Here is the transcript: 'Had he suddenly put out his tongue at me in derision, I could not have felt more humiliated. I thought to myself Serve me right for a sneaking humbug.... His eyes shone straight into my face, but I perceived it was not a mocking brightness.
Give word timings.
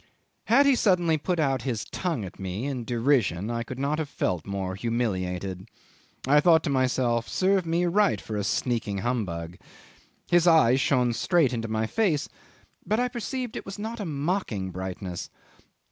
'Had 0.45 0.65
he 0.65 0.73
suddenly 0.73 1.15
put 1.15 1.39
out 1.39 1.61
his 1.61 1.85
tongue 1.85 2.25
at 2.25 2.39
me 2.39 2.65
in 2.65 2.85
derision, 2.85 3.51
I 3.51 3.61
could 3.61 3.77
not 3.77 3.99
have 3.99 4.09
felt 4.09 4.47
more 4.47 4.73
humiliated. 4.73 5.69
I 6.27 6.39
thought 6.39 6.63
to 6.63 6.71
myself 6.71 7.29
Serve 7.29 7.67
me 7.67 7.85
right 7.85 8.19
for 8.19 8.35
a 8.35 8.43
sneaking 8.43 8.97
humbug.... 9.05 9.57
His 10.27 10.47
eyes 10.47 10.81
shone 10.81 11.13
straight 11.13 11.53
into 11.53 11.67
my 11.67 11.85
face, 11.85 12.27
but 12.83 12.99
I 12.99 13.09
perceived 13.09 13.55
it 13.55 13.63
was 13.63 13.77
not 13.77 13.99
a 13.99 14.05
mocking 14.05 14.71
brightness. 14.71 15.29